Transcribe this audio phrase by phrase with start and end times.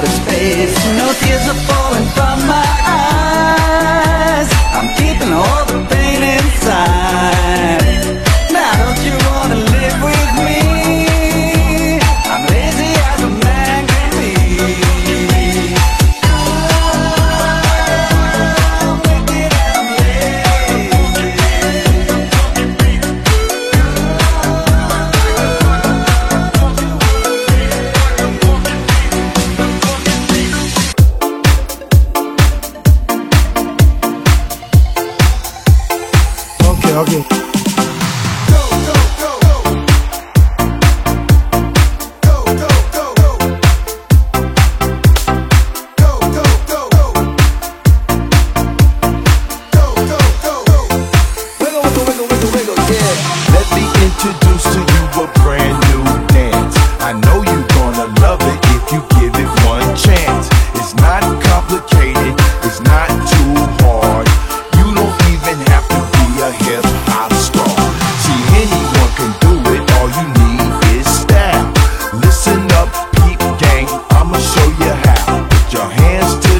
[0.00, 0.74] space.
[0.96, 2.01] No tears are falling.
[36.94, 37.51] Okay.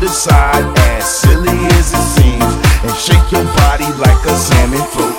[0.00, 5.09] the side, as silly as it seems, and shake your body like a salmon float.